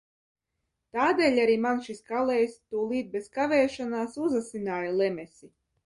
Tādēļ 0.97 1.37
arī 1.43 1.59
man 1.67 1.83
šis 1.89 2.01
kalējs, 2.09 2.57
tūlīt 2.75 3.15
bez 3.17 3.31
kavēšanās 3.39 4.21
uzasināja 4.27 5.01
lemesi. 5.01 5.57